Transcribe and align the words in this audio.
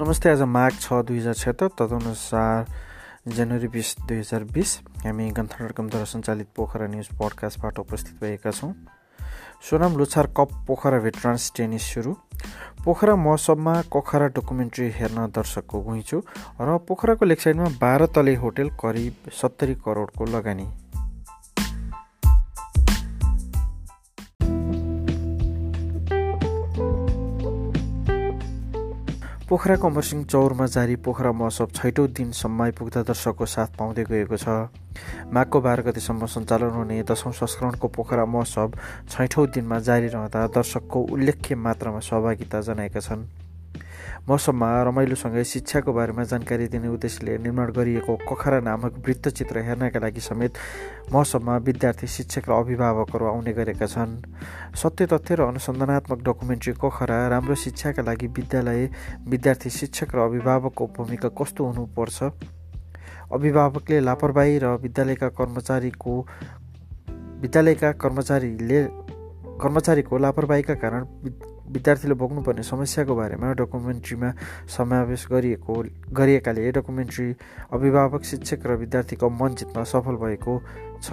नमस्ते 0.00 0.30
आज 0.30 0.42
माघ 0.46 0.70
छ 0.72 0.94
दुई 1.06 1.18
हजार 1.18 1.34
छत्तर 1.34 1.68
तदनुसार 1.78 2.66
जनवरी 3.34 3.68
बिस 3.68 3.88
दुई 3.98 4.18
हजार 4.18 4.44
बिस 4.54 4.76
हामी 5.04 5.26
डटकमद्वारा 5.38 6.04
सञ्चालित 6.04 6.46
पोखरा 6.56 6.86
न्युज 6.86 7.08
पडकास्टबाट 7.18 7.78
उपस्थित 7.78 8.22
भएका 8.22 8.50
छौँ। 8.50 8.72
Sonam 9.66 9.96
Lhochhar 9.98 10.26
cup 10.38 10.54
Pokhara 10.68 10.98
veterans 11.02 11.50
tennis 11.56 11.82
सुरु। 11.94 12.14
पोखरा 12.84 13.16
महोत्सवमा 13.26 13.74
पोखरा 13.92 14.26
डकुमेन्ट्री 14.38 14.90
हेर्न 14.98 15.26
दर्शकको 15.34 15.82
घुइँचो 15.82 16.18
र 16.60 16.78
पोखराको 16.88 17.24
लेकसाइडमा 17.26 17.68
बाह्र 17.82 18.06
तले 18.14 18.34
होटेल 18.38 18.70
करिब 18.78 19.30
सत्तरी 19.34 19.74
करोडको 19.82 20.24
लगानी। 20.36 20.66
पोखराको 29.48 29.88
अमरसिंह 29.88 30.24
चौरमा 30.28 30.66
जारी 30.68 30.96
पोखरा 31.00 31.30
महोत्सव 31.32 31.66
छैटौँ 31.72 32.06
दिनसम्म 32.12 32.62
आइपुग्दा 32.62 33.02
दर्शकको 33.08 33.46
साथ 33.48 33.80
पाउँदै 33.80 34.04
गएको 34.04 34.36
छ। 34.36 34.68
माघको 35.32 35.60
बाह्र 35.64 35.82
गतिसम्म 35.88 36.26
सञ्चालन 36.28 36.76
हुने 36.76 37.02
दशौँ 37.08 37.32
संस्करणको 37.32 37.88
पोखरा 37.88 38.24
महोत्सव 38.28 38.68
छैठौँ 39.08 39.46
दिनमा 39.48 39.78
जारी 39.88 40.08
रहँदा 40.12 40.46
दर्शकको 40.52 41.00
उल्लेख्य 41.00 41.54
मात्रामा 41.64 42.00
सहभागिता 42.04 42.60
जनाएका 42.60 43.00
छन्। 43.00 43.47
मौसममा 44.28 44.68
रमाइलोसँगै 44.82 45.44
शिक्षाको 45.44 45.92
बारेमा 45.92 46.24
जानकारी 46.24 46.66
दिने 46.68 46.88
उद्देश्यले 46.88 47.38
निर्माण 47.38 47.72
गरिएको 47.72 48.16
कखरा 48.28 48.60
नामक 48.60 48.92
वृत्तचित्र 49.06 49.58
हेर्नका 49.58 49.98
लागि 49.98 50.20
समेत 50.20 50.52
मौसममा 51.12 51.56
विद्यार्थी 51.56 52.06
शिक्षक 52.06 52.48
र 52.48 52.52
अभिभावकहरू 52.52 53.26
आउने 53.26 53.52
गरेका 53.52 53.86
छन्। 53.86 54.22
सत्य 54.74 55.06
तथ्य 55.06 55.34
र 55.34 55.40
अनुसन्धानात्मक 55.42 56.18
डकुमेन्ट्री 56.22 56.72
कखरा 56.72 57.18
राम्रो 57.28 57.54
शिक्षाका 57.54 58.02
लागि 58.02 58.26
विद्यालय 58.26 58.90
विद्यार्थी 59.28 59.70
शिक्षक 59.70 60.14
र 60.14 60.18
अभिभावकको 60.18 60.86
भूमिका 60.96 61.28
कस्तो 61.28 61.64
हुनुपर्छ? 61.64 62.22
अभिभावकले 63.32 64.00
लापरवाही 64.00 64.58
र 64.58 64.66
विद्यालयका 64.82 65.28
कर्मचारीको 65.28 66.12
विद्यालयका 67.40 67.92
कर्मचारीले 67.92 68.80
कर्मचारीको 69.62 70.18
लापरवाहीका 70.18 70.74
कारण 70.74 71.04
विद्यार्थीले 71.68 72.14
भोग्नुपर्ने 72.14 72.62
समस्याको 72.62 73.14
बारेमा 73.14 73.52
डकुमेन्ट्रीमा 73.60 74.30
समावेश 74.76 75.26
गरिएको 75.32 75.74
गरिएकाले 76.12 76.70
डकुमेन्ट्री 76.72 77.28
अभिभावक 77.72 78.22
शिक्षक 78.24 78.66
र 78.66 78.76
विद्यार्थीको 78.78 79.28
मन 79.30 79.54
जित्न 79.54 79.84
सफल 79.84 80.16
भएको 80.16 80.52
छ। 81.02 81.10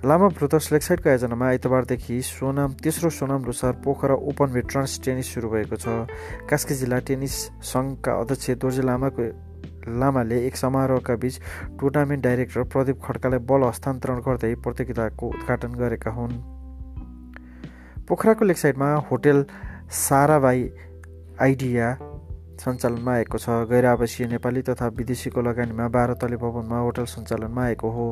लामा 0.00 0.28
ब्रोदर्स 0.32 0.72
लेकसाइडको 0.72 1.08
आयोजनामा 1.08 1.46
आइतबारदेखि 1.46 2.20
सोनाम 2.24 2.72
तेस्रो 2.80 3.10
Sonam 3.12 3.44
Lhosar 3.44 3.72
Pokhara 3.84 4.14
open 4.32 4.48
veterans 4.52 5.00
tennis 5.04 5.34
सुरु 5.34 5.48
भएको 5.50 5.76
छ। 5.76 6.08
कास्की 6.48 6.74
जिल्ला 6.74 6.98
टेनिस 7.04 7.34
सङ्घका 7.68 8.12
अध्यक्ष 8.20 8.50
दोर्जे 8.64 8.82
लामाको 8.82 9.24
लामाले 10.00 10.38
एक 10.46 10.56
समारोहका 10.56 11.14
बीच 11.20 11.40
टुर्नामेन्ट 11.80 12.22
डाइरेक्टर 12.24 12.62
प्रदीप 12.72 12.98
खड्कालाई 13.04 13.44
बल 13.44 13.62
हस्तान्तरण 13.68 14.18
गर्दै 14.24 14.54
प्रतियोगिताको 14.64 15.28
उद्घाटन 15.28 15.72
गरेका 15.76 16.10
हुन्। 16.10 16.59
पोखराको 18.10 18.44
लेकसाइडमा 18.44 18.86
होटेल 19.06 19.44
साराबाई 19.88 20.62
आइडिया 21.40 21.86
सञ्चालनमा 22.58 23.12
आएको 23.12 23.38
छ। 23.38 23.48
गैर 23.70 23.86
आवासीय 23.86 24.26
नेपाली 24.26 24.62
तथा 24.62 24.86
विदेशीको 24.98 25.40
लगानीमा 25.40 25.86
बाह्र 25.88 26.14
तले 26.18 26.36
भवनमा 26.36 26.78
होटल 26.78 27.04
सञ्चालनमा 27.06 27.62
आएको 27.64 27.90
हो। 27.90 28.08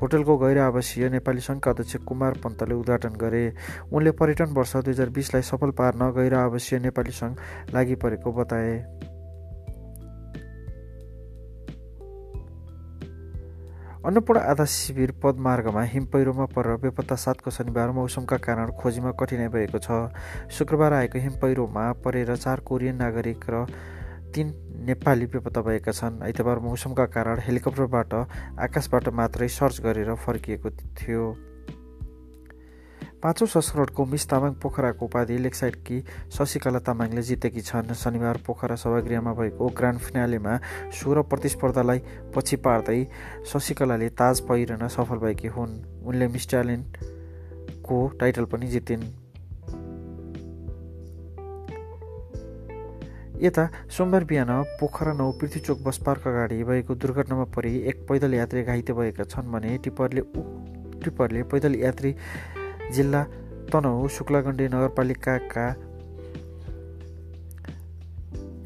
होटलको 0.00 0.36
गैर 0.38 0.58
आवासीय 0.68 1.08
नेपाली 1.08 1.40
सङ्घका 1.40 1.70
अध्यक्ष 1.70 1.96
कुमार 2.04 2.32
पन्तले 2.44 2.74
उद्घाटन 2.74 3.16
गरे। 3.16 3.44
उनले 3.88 4.10
पर्यटन 4.20 4.52
वर्ष 4.52 4.76
दुई 4.76 4.92
हजार 4.92 5.10
बिसलाई 5.16 5.42
सफल 5.42 5.70
पार्न 5.80 6.12
गैर 6.12 6.34
आवासीय 6.34 6.78
नेपाली 6.78 7.12
सङ्घ 7.12 7.36
लागि 7.74 7.94
परेको 8.04 8.32
बताए। 8.32 8.74
अन्नपूर्ण 14.08 14.40
आधा 14.40 14.64
शिविर 14.64 15.10
पदमार्गमा 15.22 15.82
हिम 15.84 16.04
पहिरोमा 16.08 16.44
परेर 16.56 16.76
बेपत्ता 16.80 17.14
सातको 17.14 17.50
शनिबार 17.52 17.90
मौसमका 17.92 18.36
कारण 18.40 18.70
खोजीमा 18.80 19.10
कठिनाइ 19.20 19.48
भएको 19.52 19.78
छ। 19.78 20.08
शुक्रबार 20.48 20.92
आएको 20.98 21.18
हिम 21.20 21.34
पहिरोमा 21.36 21.84
परेर 22.00 22.36
चार 22.36 22.60
कोरियन 22.64 22.96
नागरिक 22.96 23.44
र 23.44 23.66
तीन 24.32 24.46
नेपाली 24.88 25.26
बेपत्ता 25.28 25.60
भएका 25.60 25.92
छन्। 25.92 26.24
आइतबार 26.24 26.58
मौसमका 26.64 27.06
कारण 27.12 27.36
हेलिकप्टरबाट 27.44 28.14
आकाशबाट 28.64 29.08
मात्रै 29.12 29.48
सर्च 29.50 29.80
गरेर 29.84 30.14
फर्किएको 30.16 30.70
थियो। 30.96 31.24
पाँचौँ 33.18 33.46
संस्करणको 33.50 34.04
मिस 34.06 34.24
तामाङ 34.30 34.52
पोखराको 34.62 35.04
उपाधि 35.04 35.38
लेकसाइडकी 35.42 35.96
शशिकला 36.30 36.78
तामाङले 36.86 37.22
जितेकी 37.22 37.60
छन्। 37.60 37.90
शनिबार 37.92 38.36
पोखरा 38.46 38.76
सभागृहमा 38.78 39.32
भएको 39.34 39.66
ग्रान्ड 39.74 39.98
फिनालेमा 39.98 40.54
सोह्र 40.94 41.22
प्रतिस्पर्धालाई 41.26 41.98
पछि 42.30 42.56
पार्दै 42.62 43.00
शशिकलाले 43.42 44.08
ताज 44.14 44.40
पहिरन 44.46 44.86
सफल 44.86 45.18
भएकी 45.18 45.48
हुन्। 45.50 45.74
उनले 46.06 46.28
मिस 46.30 46.48
ट्यालेन्टको 46.48 47.96
टाइटल 48.20 48.44
पनि 48.54 48.66
जितिन्। 48.68 49.02
यता 53.42 53.64
सोमबार 53.90 54.24
बिहान 54.24 54.50
पोखरा 54.78 55.12
नौ 55.12 55.30
पृथ्वीचोक 55.32 55.82
बस 55.82 55.98
पार्क 56.06 56.26
अगाडि 56.26 56.62
भएको 56.64 56.94
दुर्घटनामा 56.94 57.44
परि 57.50 57.74
एक 57.90 58.06
पैदल 58.08 58.34
यात्री 58.34 58.62
घाइते 58.62 58.92
भएका 58.92 59.24
छन् 59.24 59.52
भने 59.52 59.76
टिप्परले 59.78 60.22
टिप्परले 61.02 61.42
पैदल 61.50 61.74
यात्री 61.76 62.14
जिल्ला 62.92 63.22
तनहु 63.72 64.08
शुक्लागण्डी 64.08 64.68
नगरपालिकाका 64.68 65.66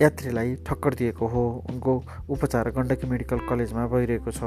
यात्रीलाई 0.03 0.55
ठक्कर 0.67 0.95
दिएको 0.95 1.27
हो। 1.27 1.43
उनको 1.71 2.03
उपचार 2.31 2.71
गण्डकी 2.71 3.07
मेडिकल 3.07 3.39
कलेजमा 3.51 3.87
भइरहेको 3.87 4.31
छ। 4.31 4.43